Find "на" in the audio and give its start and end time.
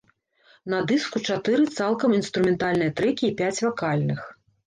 0.73-0.77